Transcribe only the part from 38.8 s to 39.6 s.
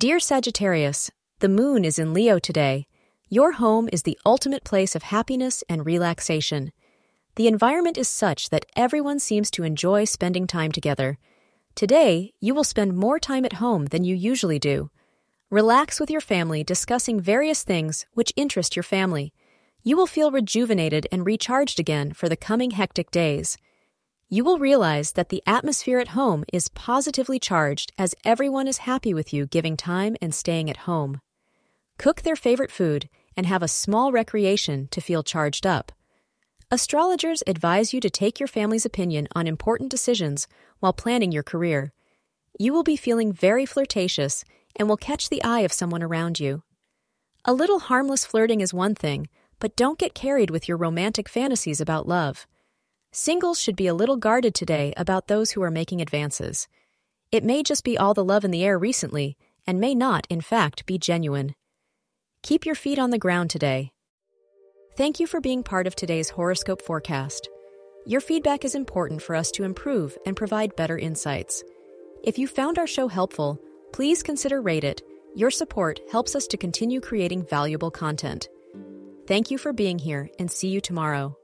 opinion on